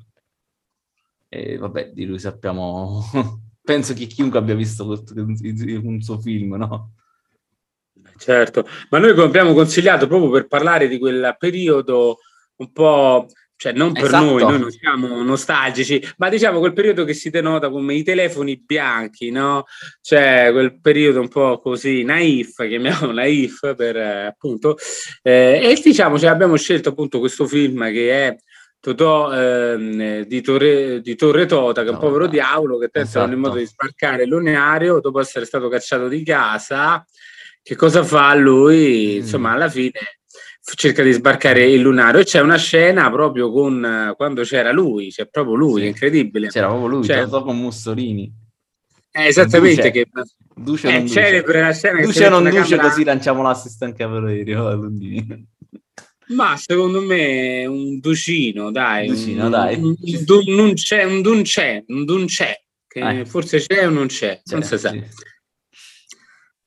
E 1.28 1.56
vabbè, 1.56 1.92
di 1.92 2.04
lui 2.04 2.18
sappiamo... 2.18 3.00
Penso 3.62 3.94
che 3.94 4.06
chiunque 4.06 4.40
abbia 4.40 4.56
visto 4.56 4.84
questo- 4.84 5.14
un 5.14 6.00
suo 6.00 6.18
film, 6.18 6.56
no? 6.56 6.94
Certo, 8.16 8.66
ma 8.90 8.98
noi 8.98 9.16
abbiamo 9.20 9.54
consigliato 9.54 10.08
proprio 10.08 10.30
per 10.30 10.48
parlare 10.48 10.88
di 10.88 10.98
quel 10.98 11.36
periodo 11.38 12.18
un 12.56 12.72
po', 12.72 13.28
cioè 13.62 13.72
non 13.74 13.92
per 13.92 14.06
Esatto. 14.06 14.24
noi, 14.24 14.42
noi 14.42 14.58
non 14.58 14.70
siamo 14.72 15.22
nostalgici, 15.22 16.04
ma 16.16 16.28
diciamo 16.28 16.58
quel 16.58 16.72
periodo 16.72 17.04
che 17.04 17.14
si 17.14 17.30
denota 17.30 17.70
come 17.70 17.94
i 17.94 18.02
telefoni 18.02 18.56
bianchi, 18.56 19.30
no? 19.30 19.66
Cioè 20.00 20.48
quel 20.50 20.80
periodo 20.80 21.20
un 21.20 21.28
po' 21.28 21.60
così 21.60 22.02
naif, 22.02 22.66
chiamiamolo 22.66 23.12
naif 23.14 23.76
per 23.76 23.96
eh, 23.96 24.26
appunto, 24.26 24.76
eh, 25.22 25.60
e 25.62 25.80
diciamo, 25.80 26.18
cioè, 26.18 26.30
abbiamo 26.30 26.56
scelto 26.56 26.88
appunto 26.88 27.20
questo 27.20 27.46
film 27.46 27.88
che 27.92 28.26
è 28.26 28.36
Totò 28.80 29.32
ehm, 29.32 30.22
di, 30.22 30.40
Torre, 30.40 31.00
di 31.00 31.14
Torre 31.14 31.46
Tota, 31.46 31.82
che 31.82 31.86
è 31.86 31.90
un 31.90 31.98
Tota. 31.98 32.08
povero 32.08 32.26
diavolo 32.26 32.78
che 32.78 32.88
tenta 32.88 33.20
in 33.20 33.26
Esatto. 33.26 33.38
modo 33.38 33.58
di 33.58 33.66
sbarcare 33.66 34.26
l'unario 34.26 34.98
dopo 34.98 35.20
essere 35.20 35.44
stato 35.44 35.68
cacciato 35.68 36.08
di 36.08 36.24
casa. 36.24 37.06
Che 37.62 37.76
cosa 37.76 38.02
fa 38.02 38.34
lui? 38.34 39.12
Mm. 39.12 39.16
Insomma, 39.18 39.52
alla 39.52 39.68
fine 39.68 40.00
cerca 40.74 41.02
di 41.02 41.12
sbarcare 41.12 41.64
il 41.66 41.80
lunario 41.80 42.20
e 42.20 42.24
c'è 42.24 42.40
una 42.40 42.56
scena 42.56 43.10
proprio 43.10 43.50
con 43.50 43.84
eh, 43.84 44.14
quando 44.16 44.42
c'era 44.42 44.70
lui, 44.72 45.08
c'è 45.10 45.26
proprio 45.28 45.54
lui, 45.56 45.82
Sì. 45.82 45.86
incredibile. 45.88 46.48
C'era 46.48 46.68
proprio 46.68 46.86
lui, 46.88 47.04
Cioè- 47.04 47.22
Totò 47.24 47.42
con 47.44 47.58
Mussolini. 47.58 48.32
Eh, 49.14 49.26
esattamente, 49.26 49.76
Duce. 49.76 49.90
che 49.90 50.06
Duce 50.54 50.88
è 50.88 50.92
non 50.92 51.02
duce? 51.02 51.12
celebre 51.20 51.60
la 51.60 51.72
scena 51.74 51.98
che 51.98 52.04
Duce 52.06 52.18
mette 52.20 52.30
non 52.30 52.44
duce, 52.44 52.60
camera- 52.76 52.88
così 52.88 53.04
lanciamo 53.04 53.42
l'assist 53.42 53.82
anche 53.82 54.02
a 54.02 54.06
Valerio 54.06 54.66
a 54.68 54.72
Lundini. 54.74 55.46
Ma 56.28 56.56
secondo 56.56 57.02
me 57.02 57.66
un 57.66 57.98
ducino, 57.98 58.70
dai. 58.70 59.08
Ducino, 59.08 59.44
un, 59.46 59.50
dai. 59.50 59.74
Un, 59.74 59.84
un, 60.00 60.24
dun- 60.24 60.54
non 60.54 60.72
c'è, 60.74 61.02
un 61.04 61.20
dun 61.20 61.42
c'è, 61.42 61.84
un 61.88 62.04
dun 62.06 62.24
c'è, 62.24 62.58
che 62.86 63.20
Eh. 63.20 63.26
forse 63.26 63.58
c'è 63.58 63.86
o 63.86 63.90
non 63.90 64.06
c'è, 64.06 64.40
non 64.50 64.62
Cioè, 64.62 64.70
si 64.70 64.78
sa. 64.78 64.90
sì. 64.92 65.02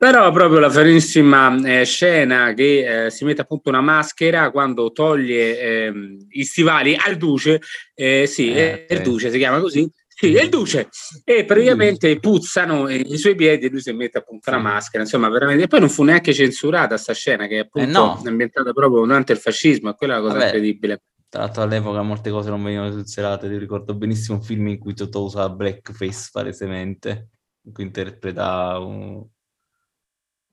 Però 0.05 0.31
proprio 0.31 0.59
la 0.59 0.69
famosissima 0.69 1.57
eh, 1.65 1.83
scena 1.83 2.53
che 2.53 3.05
eh, 3.05 3.09
si 3.09 3.25
mette 3.25 3.41
appunto 3.41 3.69
una 3.69 3.81
maschera 3.81 4.51
quando 4.51 4.91
toglie 4.91 5.59
ehm, 5.59 6.27
i 6.29 6.43
stivali 6.43 6.95
al 6.95 7.17
duce, 7.17 7.59
eh, 7.95 8.27
sì, 8.27 8.53
Eh, 8.53 8.85
il 8.87 9.01
duce 9.01 9.31
si 9.31 9.39
chiama 9.39 9.59
così, 9.59 9.89
sì, 10.07 10.35
è 10.35 10.43
il 10.43 10.49
duce, 10.49 10.89
e 11.23 11.43
praticamente 11.45 12.19
puzzano 12.19 12.87
eh, 12.87 12.97
i 12.97 13.17
suoi 13.17 13.33
piedi 13.33 13.65
e 13.65 13.69
lui 13.69 13.81
si 13.81 13.91
mette 13.93 14.19
appunto 14.19 14.43
Sì. 14.43 14.49
una 14.55 14.61
maschera, 14.61 15.01
insomma 15.01 15.27
veramente, 15.27 15.63
e 15.63 15.67
poi 15.67 15.79
non 15.79 15.89
fu 15.89 16.03
neanche 16.03 16.33
censurata 16.33 16.97
sta 16.97 17.13
scena 17.15 17.47
che 17.47 17.55
è 17.55 17.59
appunto 17.61 17.87
Eh, 17.89 17.91
no. 17.91 18.21
ambientata 18.25 18.73
proprio 18.73 19.01
durante 19.05 19.31
il 19.31 19.39
fascismo, 19.39 19.89
e 19.89 19.95
quella 19.95 20.13
è 20.13 20.17
la 20.17 20.21
cosa 20.21 20.33
Vabbè. 20.35 20.45
incredibile. 20.45 21.01
Tra 21.27 21.41
l'altro 21.41 21.63
all'epoca 21.63 22.03
molte 22.03 22.29
cose 22.29 22.51
non 22.51 22.61
venivano 22.61 22.91
censurate, 22.91 23.49
ti 23.49 23.57
ricordo 23.57 23.95
benissimo 23.95 24.37
un 24.37 24.43
film 24.43 24.67
in 24.67 24.77
cui 24.77 24.93
Totò 24.93 25.21
usava 25.21 25.49
blackface 25.49 26.29
palesemente, 26.31 27.29
in 27.63 27.73
cui 27.73 27.83
interpreta 27.85 28.77
un- 28.77 29.25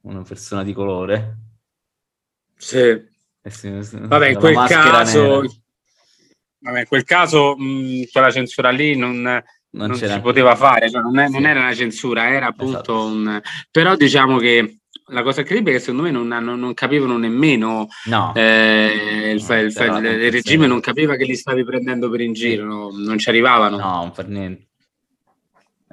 una 0.02 0.22
persona 0.22 0.62
di 0.62 0.72
colore. 0.72 1.36
Sì. 2.56 2.78
E 2.78 3.50
si- 3.50 3.70
Vabbè, 3.70 4.28
in 4.28 4.38
quel 4.38 4.54
caso, 4.68 5.42
vabbè, 6.58 6.78
in 6.80 6.86
quel 6.86 7.04
caso 7.04 7.56
mh, 7.56 8.04
quella 8.12 8.30
censura 8.30 8.70
lì 8.70 8.96
non, 8.96 9.20
non, 9.20 9.42
non 9.70 9.94
si 9.96 10.20
poteva 10.20 10.54
fare, 10.54 10.88
cioè 10.90 11.02
non, 11.02 11.18
è- 11.18 11.28
non 11.28 11.42
Sì. 11.42 11.46
era 11.48 11.60
una 11.60 11.74
censura, 11.74 12.28
era 12.30 12.46
appunto 12.46 12.72
Esatto. 12.74 13.04
un... 13.04 13.40
Però 13.70 13.96
diciamo 13.96 14.38
che 14.38 14.78
la 15.06 15.22
cosa 15.22 15.40
incredibile 15.40 15.74
è 15.74 15.78
che 15.78 15.84
secondo 15.84 16.02
me 16.02 16.10
non, 16.12 16.30
hanno- 16.30 16.54
non 16.54 16.72
capivano 16.74 17.18
nemmeno, 17.18 17.88
No, 18.04 18.32
eh, 18.36 19.32
il, 19.34 19.42
fa- 19.42 19.58
il 19.58 19.66
il- 19.76 20.04
il 20.22 20.30
regime 20.32 20.66
non 20.68 20.78
capiva 20.80 21.16
che 21.16 21.24
li 21.24 21.34
stavi 21.34 21.64
prendendo 21.64 22.08
per 22.10 22.20
in 22.20 22.32
giro, 22.32 22.64
no, 22.64 22.90
non 22.96 23.18
ci 23.18 23.28
arrivavano. 23.28 23.76
no, 23.78 24.12
per 24.14 24.28
niente. 24.28 24.68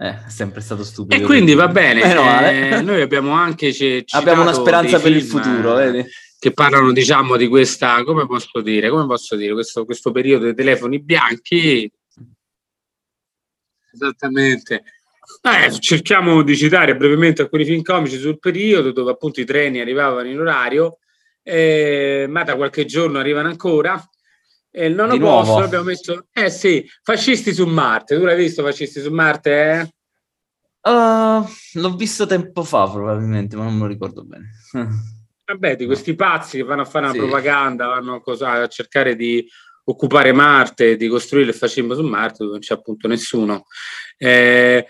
Eh, 0.02 0.26
è 0.26 0.30
sempre 0.30 0.62
stato 0.62 0.84
stupido. 0.84 1.22
E 1.22 1.26
quindi 1.26 1.54
va 1.54 1.68
bene, 1.68 2.78
eh, 2.78 2.82
noi 2.82 3.02
abbiamo 3.02 3.32
anche 3.32 3.74
ce- 3.74 4.06
Abbiamo 4.16 4.44
una 4.44 4.54
speranza 4.54 5.00
per 5.00 5.12
il 5.12 5.24
futuro, 5.24 5.78
eh, 5.78 5.92
vedi? 5.92 6.10
che 6.40 6.54
parlano 6.54 6.94
diciamo 6.94 7.36
di 7.36 7.50
questa, 7.50 8.02
come 8.06 8.26
posso 8.26 8.62
dire, 8.62 8.90
come 8.90 9.06
posso 9.06 9.36
dire, 9.36 9.52
questo, 9.52 9.84
questo 9.84 10.12
periodo 10.12 10.46
dei 10.46 10.56
telefoni 10.56 11.02
bianchi. 11.02 11.92
Esattamente. 13.92 14.84
Eh, 15.42 15.80
cerchiamo 15.80 16.42
di 16.44 16.56
citare 16.56 16.96
brevemente 16.96 17.42
alcuni 17.42 17.66
film 17.66 17.82
comici 17.82 18.18
sul 18.18 18.40
periodo 18.40 18.94
dove 18.94 19.12
appunto 19.12 19.42
i 19.42 19.46
treni 19.46 19.82
arrivavano 19.82 20.30
in 20.30 20.40
orario, 20.40 21.00
eh, 21.44 22.26
ma 22.30 22.46
da 22.46 22.56
qualche 22.56 22.86
giorno 22.86 23.20
arrivano 23.20 23.50
ancora. 23.50 24.02
E 24.72 24.86
il 24.86 24.94
nono 24.94 25.14
Di 25.14 25.20
nuovo? 25.20 25.44
posto 25.44 25.62
abbiamo 25.64 25.86
messo, 25.86 26.28
eh 26.32 26.50
sì, 26.50 26.88
Fascisti 27.02 27.54
su 27.54 27.66
Marte. 27.66 28.18
Tu 28.18 28.24
l'hai 28.24 28.38
visto 28.38 28.64
Fascisti 28.64 29.02
su 29.02 29.10
Marte? 29.12 29.52
Eh? 29.52 29.94
Ah, 30.82 31.46
l'ho 31.74 31.96
visto 31.96 32.26
tempo 32.26 32.64
fa 32.64 32.90
probabilmente, 32.90 33.56
ma 33.56 33.64
non 33.64 33.74
me 33.74 33.82
lo 33.82 33.88
ricordo 33.88 34.24
bene. 34.24 34.52
Vabbè, 35.50 35.76
di 35.76 35.88
questi 35.88 36.14
pazzi 36.14 36.58
che 36.58 36.64
vanno 36.64 36.84
a 36.84 36.86
fare 36.86 37.06
una 37.06 37.14
Sì. 37.14 37.20
propaganda, 37.20 37.88
vanno 37.88 38.22
a 38.24 38.68
cercare 38.68 39.16
di 39.16 39.44
occupare 39.86 40.32
Marte, 40.32 40.96
di 40.96 41.08
costruire 41.08 41.50
il 41.50 41.56
fascismo 41.56 41.96
su 41.96 42.04
Marte, 42.04 42.38
dove 42.40 42.52
non 42.52 42.60
c'è 42.60 42.76
appunto 42.76 43.08
nessuno. 43.08 43.66
Eh, 44.18 44.86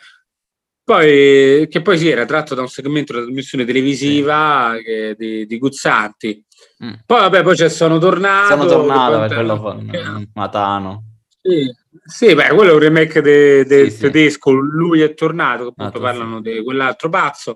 poi, 0.89 1.67
che 1.69 1.81
poi 1.83 1.99
sì, 1.99 2.09
era 2.09 2.25
tratto 2.25 2.55
da 2.55 2.61
un 2.61 2.67
segmento 2.67 3.13
della 3.13 3.25
trasmissione 3.25 3.63
televisiva 3.63 4.75
che- 4.83 5.13
di, 5.15 5.45
di 5.45 5.57
Guzzanti. 5.59 6.43
Mm. 6.83 6.93
Poi, 7.05 7.19
vabbè, 7.19 7.43
poi 7.43 7.55
c'è 7.55 7.69
Sono 7.69 7.99
Tornato. 7.99 8.47
Sono 8.57 8.65
tornato 8.65 9.19
per 9.19 9.33
quello 9.35 9.59
con 9.61 10.29
Matano. 10.33 11.03
Sì, 11.41 11.71
sì, 12.05 12.33
beh, 12.33 12.49
quello 12.55 12.71
è 12.71 12.73
un 12.73 12.79
remake 12.79 13.21
de- 13.21 13.65
del 13.65 13.91
Sì, 13.91 13.95
sì. 13.97 14.01
tedesco, 14.01 14.51
lui 14.51 15.01
è 15.01 15.13
tornato, 15.13 15.65
che 15.65 15.69
appunto 15.77 15.97
Ah, 15.99 16.01
parlano 16.01 16.41
di 16.41 16.61
quell'altro 16.63 17.07
pazzo, 17.09 17.55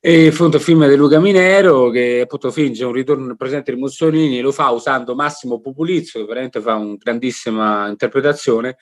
e 0.00 0.26
appunto 0.28 0.58
il 0.58 0.62
film 0.62 0.86
di 0.86 0.96
Luca 0.96 1.18
Minero 1.18 1.88
che 1.90 2.20
appunto 2.20 2.50
finge 2.50 2.84
un 2.84 2.92
ritorno 2.92 3.26
nel 3.26 3.36
presente 3.36 3.72
di 3.72 3.80
Mussolini, 3.80 4.40
lo 4.40 4.52
fa 4.52 4.68
usando 4.70 5.14
Massimo 5.14 5.60
Pupulizzo, 5.60 6.20
che 6.20 6.24
veramente 6.26 6.60
fa 6.60 6.74
una 6.74 6.94
grandissima 6.98 7.88
interpretazione, 7.88 8.76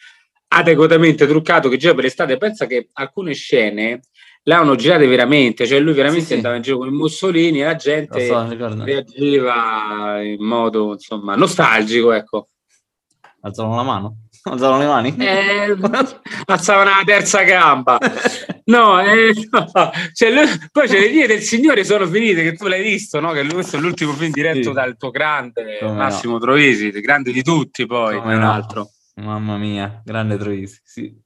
adeguatamente 0.48 1.26
truccato, 1.26 1.68
che 1.68 1.76
gira 1.76 1.94
per 1.94 2.04
l'estate, 2.04 2.36
pensa 2.36 2.66
che 2.66 2.88
alcune 2.92 3.34
scene 3.34 4.00
l'hanno 4.44 4.74
girate 4.76 5.06
veramente, 5.06 5.66
cioè 5.66 5.80
lui 5.80 5.94
veramente 5.94 6.26
Sì, 6.26 6.34
andava 6.34 6.56
in 6.56 6.62
giro 6.62 6.78
con 6.78 6.88
il 6.88 6.92
Mussolini 6.92 7.62
e 7.62 7.64
la 7.64 7.76
gente 7.76 8.26
so, 8.26 8.84
reagiva 8.84 10.20
in 10.22 10.44
modo, 10.44 10.92
insomma, 10.92 11.34
nostalgico, 11.34 12.12
ecco. 12.12 12.48
Alzavano 13.40 13.76
la 13.76 13.82
mano? 13.82 14.16
Alzavano 14.44 14.78
le 14.80 14.86
mani? 14.86 15.14
Eh, 15.18 15.74
alzavano 16.46 16.90
la 16.90 17.02
terza 17.04 17.42
gamba. 17.44 17.98
No, 18.64 19.00
eh, 19.00 19.32
no. 19.50 19.70
Cioè, 20.12 20.30
lui- 20.30 20.68
poi 20.70 20.86
c'è 20.86 21.00
le 21.00 21.08
vie 21.08 21.26
del 21.26 21.40
Signore 21.40 21.82
sono 21.84 22.06
finite, 22.06 22.42
che 22.42 22.52
tu 22.52 22.66
l'hai 22.66 22.82
visto, 22.82 23.20
no? 23.20 23.32
Che 23.32 23.46
questo 23.46 23.76
è 23.76 23.80
l'ultimo 23.80 24.12
film 24.12 24.32
diretto 24.32 24.68
Sì. 24.68 24.72
dal 24.72 24.96
tuo 24.98 25.10
grande 25.10 25.78
Come 25.80 25.92
no. 25.92 25.96
Massimo 25.96 26.38
Troisi, 26.38 26.86
il 26.88 27.00
grande 27.00 27.32
di 27.32 27.42
tutti 27.42 27.86
poi, 27.86 28.18
Come 28.18 28.34
tra 28.34 28.56
no. 28.74 28.90
Mamma 29.14 29.56
mia, 29.56 30.02
grande 30.04 30.36
Troisi, 30.36 30.80
sì. 30.82 31.16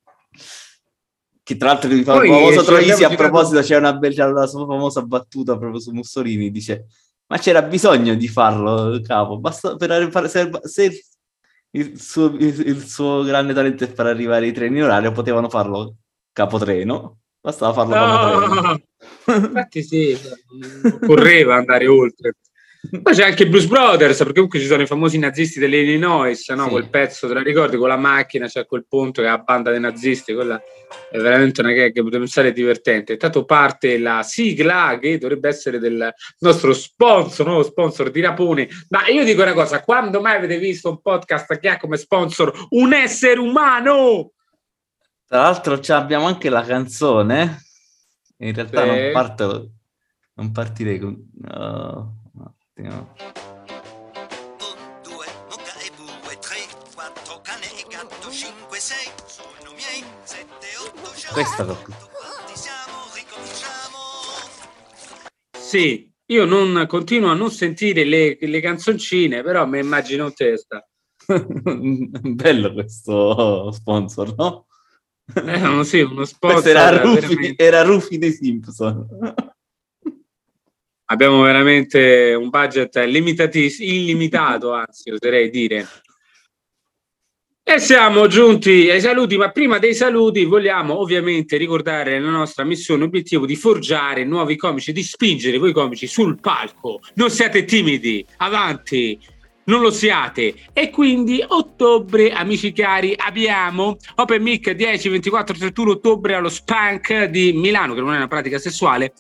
Che 1.42 1.56
tra 1.56 1.72
l'altro 1.72 1.90
il 1.90 2.04
Poi, 2.04 2.28
famoso 2.28 2.62
Troisi 2.62 3.04
a 3.04 3.14
proposito 3.14 3.60
c'è 3.60 3.76
una 3.76 3.94
bella 3.94 4.30
la 4.30 4.46
sua 4.46 4.66
famosa 4.66 5.02
battuta 5.02 5.56
proprio 5.56 5.80
su 5.80 5.92
Mussolini, 5.92 6.50
dice 6.50 6.86
ma 7.28 7.38
c'era 7.38 7.62
bisogno 7.62 8.14
di 8.14 8.26
farlo, 8.26 9.00
capo, 9.02 9.38
basta 9.38 9.76
per 9.76 10.10
fare 10.10 10.28
se, 10.28 10.50
se 10.62 11.04
il, 11.72 12.00
suo, 12.00 12.26
il, 12.38 12.66
il 12.66 12.82
suo 12.86 13.22
grande 13.22 13.52
talento 13.52 13.84
è 13.84 13.92
far 13.92 14.06
arrivare 14.06 14.46
i 14.46 14.52
treni 14.52 14.78
in 14.78 14.84
orario, 14.84 15.12
potevano 15.12 15.50
farlo 15.50 15.96
capotreno, 16.32 17.18
bastava 17.40 17.74
farlo 17.74 17.92
capotreno. 17.92 18.80
No, 19.26 19.34
infatti 19.34 19.82
sì, 19.82 20.18
occorreva 20.84 21.56
andare 21.56 21.86
oltre. 21.86 22.34
Poi 23.02 23.12
c'è 23.12 23.24
anche 23.24 23.48
Blues 23.48 23.66
Brothers, 23.66 24.18
perché 24.18 24.34
comunque 24.34 24.60
ci 24.60 24.66
sono 24.66 24.82
i 24.82 24.86
famosi 24.86 25.18
nazisti 25.18 25.58
dell'Illinois, 25.58 26.48
no? 26.50 26.64
Sì. 26.64 26.70
quel 26.70 26.88
pezzo, 26.88 27.26
te 27.26 27.34
la 27.34 27.42
ricordi, 27.42 27.76
con 27.76 27.88
la 27.88 27.96
macchina, 27.96 28.46
c'è 28.46 28.66
quel 28.66 28.86
ponte 28.88 29.20
che 29.20 29.26
è 29.26 29.30
la 29.30 29.38
banda 29.38 29.70
dei 29.72 29.80
nazisti, 29.80 30.32
quella 30.32 30.62
è 31.10 31.18
veramente 31.18 31.60
una 31.60 31.72
gag, 31.72 31.92
potete 31.92 32.18
pensare 32.18 32.52
divertente. 32.52 33.14
Intanto 33.14 33.44
parte 33.44 33.98
la 33.98 34.22
sigla 34.22 34.96
che 35.00 35.18
dovrebbe 35.18 35.48
essere 35.48 35.80
del 35.80 36.14
nostro 36.38 36.72
sponsor, 36.72 37.46
nuovo 37.46 37.64
sponsor 37.64 38.12
di 38.12 38.20
Rapone. 38.20 38.68
Ma 38.90 39.08
io 39.08 39.24
dico 39.24 39.42
una 39.42 39.54
cosa, 39.54 39.82
quando 39.82 40.20
mai 40.20 40.36
avete 40.36 40.58
visto 40.58 40.88
un 40.88 41.00
podcast 41.00 41.58
che 41.58 41.68
ha 41.68 41.78
come 41.78 41.96
sponsor 41.96 42.66
un 42.70 42.92
essere 42.92 43.40
umano? 43.40 44.30
Tra 45.26 45.42
l'altro 45.42 45.80
abbiamo 45.88 46.26
anche 46.26 46.48
la 46.48 46.62
canzone, 46.62 47.60
in 48.38 48.54
realtà 48.54 48.82
Sì. 48.82 48.88
non 48.88 49.12
parto, 49.12 49.70
non 50.34 50.52
partirei 50.52 50.98
con... 51.00 51.28
uh, 51.44 52.17
un 52.82 52.86
attimo. 52.86 53.06
Un, 54.60 55.02
due, 55.02 55.26
mocca 55.48 55.74
e 55.80 55.90
bue, 55.96 56.38
tre, 56.38 56.58
quattro, 56.94 57.40
cane 57.42 57.66
e 57.66 57.84
gatto, 57.88 58.30
cinque, 58.30 58.78
sei, 58.78 59.10
sono 59.26 59.72
miei, 59.74 60.04
sette, 60.22 60.66
Questa 61.32 61.64
per 61.64 61.76
Siamo, 62.54 63.10
ricominciamo. 63.14 63.98
Sì, 65.58 66.10
io 66.26 66.44
non 66.44 66.86
continuo 66.86 67.30
a 67.30 67.34
non 67.34 67.50
sentire 67.50 68.04
le, 68.04 68.38
le 68.40 68.60
canzoncine, 68.60 69.42
però 69.42 69.66
mi 69.66 69.78
immagino 69.78 70.26
in 70.26 70.34
testa. 70.34 70.86
Bello 71.26 72.72
questo 72.72 73.70
sponsor, 73.72 74.34
no? 74.36 74.66
Eh, 75.34 75.58
no, 75.58 75.82
sì, 75.82 76.00
uno 76.00 76.24
sponsor. 76.24 76.68
Era 76.68 77.02
Rufi, 77.02 77.20
veramente- 77.20 77.62
era 77.62 77.82
Rufi 77.82 78.18
dei 78.18 78.32
Simpson. 78.32 79.06
Abbiamo 81.10 81.40
veramente 81.40 82.34
un 82.38 82.50
budget 82.50 82.96
limitatis- 83.04 83.80
illimitato, 83.80 84.72
anzi, 84.72 85.10
oserei 85.10 85.48
dire. 85.48 85.86
E 87.62 87.78
siamo 87.80 88.26
giunti 88.26 88.90
ai 88.90 89.00
saluti, 89.00 89.36
ma 89.36 89.50
prima 89.50 89.78
dei 89.78 89.94
saluti 89.94 90.44
vogliamo 90.44 91.00
ovviamente 91.00 91.56
ricordare 91.56 92.18
la 92.18 92.30
nostra 92.30 92.64
missione, 92.64 93.04
obiettivo 93.04 93.46
di 93.46 93.56
forgiare 93.56 94.24
nuovi 94.24 94.56
comici, 94.56 94.92
di 94.92 95.02
spingere 95.02 95.56
voi 95.58 95.72
comici 95.72 96.06
sul 96.06 96.40
palco. 96.40 97.00
Non 97.14 97.30
siate 97.30 97.64
timidi, 97.64 98.24
avanti, 98.38 99.18
non 99.68 99.80
lo 99.80 99.90
siate. 99.90 100.54
E 100.72 100.90
quindi 100.90 101.42
ottobre, 101.46 102.32
amici 102.32 102.72
cari, 102.72 103.14
abbiamo 103.16 103.96
Open 104.16 104.42
Mic 104.42 104.70
10, 104.70 105.08
24, 105.08 105.56
31 105.56 105.90
ottobre 105.92 106.34
allo 106.34 106.48
Spank 106.48 107.24
di 107.24 107.52
Milano, 107.52 107.94
che 107.94 108.00
non 108.00 108.12
è 108.12 108.16
una 108.16 108.28
pratica 108.28 108.58
sessuale. 108.58 109.12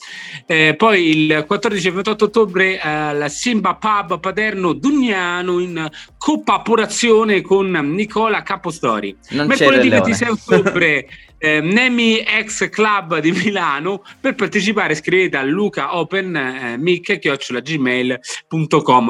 Eh, 0.46 0.74
poi 0.76 1.08
il 1.08 1.44
14 1.46 1.88
e 1.88 1.90
28 1.90 2.24
ottobre 2.24 2.78
al 2.80 3.30
Simba 3.30 3.74
Pub 3.76 4.20
Paterno 4.20 4.72
Dugnano 4.72 5.58
in 5.60 5.88
collaborazione 6.16 7.40
con 7.40 7.70
Nicola 7.70 8.42
Capostori. 8.42 9.16
Non 9.30 9.46
Mercoledì 9.46 9.88
Re 9.88 10.00
Leone. 10.00 10.14
26 10.16 10.28
ottobre 10.30 11.08
eh, 11.38 11.60
Nemi 11.60 12.22
X 12.44 12.68
Club 12.68 13.18
di 13.18 13.32
Milano. 13.32 14.02
Per 14.20 14.34
partecipare 14.34 14.94
scrivete 14.94 15.36
a 15.36 15.42
Luca 15.42 15.96
Open 15.96 16.34
eh. 16.36 16.76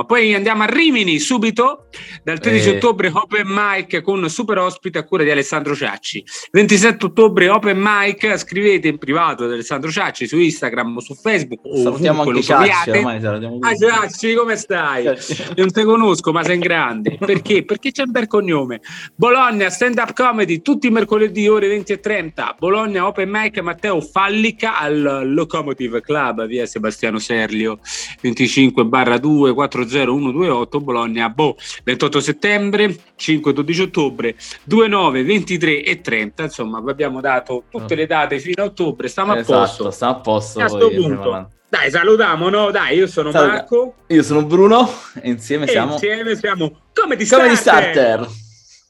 Poi 0.07 0.35
andiamo 0.35 0.63
a 0.63 0.67
Rimini 0.67 1.19
subito 1.19 1.87
dal 2.23 2.39
13 2.39 2.69
Eh. 2.69 2.77
ottobre 2.77 3.11
Open 3.13 3.47
Mic 3.47 4.01
con 4.03 4.29
super 4.29 4.59
ospite 4.59 4.99
a 4.99 5.05
cura 5.05 5.23
di 5.25 5.31
Alessandro 5.31 5.75
Ciacci. 5.75 6.23
27 6.51 7.07
ottobre 7.07 7.49
Open 7.49 7.79
Mic, 7.81 8.37
scrivete 8.37 8.89
in 8.89 8.99
privato 8.99 9.45
ad 9.45 9.53
Alessandro 9.53 9.91
Ciacci 9.91 10.27
su 10.27 10.39
Instagram 10.39 10.97
o 10.97 11.01
su 11.01 11.15
Facebook. 11.15 11.61
Salutiamo 11.83 12.23
anche 12.23 12.43
Ciacci, 12.43 12.91
ormai 12.91 13.21
salutiamo 13.21 13.59
Ah. 13.63 13.75
Ciacci, 13.75 14.35
come 14.35 14.57
stai? 14.57 15.05
Ciacci. 15.05 15.45
Non 15.57 15.71
te 15.73 15.85
conosco, 15.85 16.33
ma 16.33 16.43
sei 16.45 16.55
in 16.55 16.61
grande. 16.61 17.17
Perché? 17.19 17.65
Perché 17.65 17.91
c'è 17.91 18.03
un 18.03 18.11
bel 18.11 18.27
cognome. 18.27 18.81
Bologna, 19.15 19.71
stand 19.71 19.99
up 19.99 20.13
comedy, 20.13 20.61
tutti 20.63 20.87
i 20.89 20.91
mercoledì 20.91 21.49
ore 21.49 21.69
20 21.69 21.93
e 21.93 22.01
30. 22.01 22.17
Bologna, 22.59 23.07
open 23.07 23.29
mic, 23.31 23.59
Matteo 23.61 24.01
Fallica 24.01 24.79
al 24.79 25.33
Locomotive 25.33 26.01
Club, 26.01 26.47
via 26.47 26.67
Sebastiano 26.67 27.19
Serlio, 27.19 27.79
25 28.21 28.85
barra 28.85 29.19
2 29.19 29.55
40128, 29.55 30.81
Bologna, 30.81 31.29
boh, 31.29 31.57
28 31.85 32.21
settembre, 32.21 32.97
5-12 33.17 33.81
ottobre, 33.83 34.37
2-9, 34.69 35.25
23 35.25 35.83
e 35.85 36.01
30. 36.01 36.43
Insomma, 36.43 36.81
vi 36.81 36.91
abbiamo 36.91 37.21
dato 37.21 37.65
tutte 37.71 37.95
le 37.95 38.07
date 38.07 38.39
fino 38.41 38.63
a 38.63 38.67
ottobre, 38.67 39.09
stiamo 39.09 39.33
a 39.33 39.39
Esatto, 39.39 39.59
posto. 39.61 39.91
sta 39.91 40.09
a 40.09 40.15
posto. 40.17 40.61
A 40.61 40.69
sto 40.69 40.91
punto. 40.91 41.51
Dai, 41.71 41.91
salutiamo, 41.91 42.49
no? 42.49 42.71
Dai, 42.71 42.97
io 42.97 43.07
sono 43.07 43.31
Saluta. 43.31 43.53
Marco. 43.53 43.95
Io 44.07 44.23
sono 44.23 44.45
Bruno 44.45 44.89
e 45.21 45.29
insieme 45.29 45.67
E 45.67 45.69
siamo 45.69 45.93
insieme 45.93 46.35
siamo 46.35 46.81
come 46.95 47.15
di 47.15 47.27
Comedy 47.27 47.57
Starter. 47.57 48.27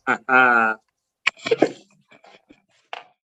Ah, 0.05 0.21
ah. 0.25 0.81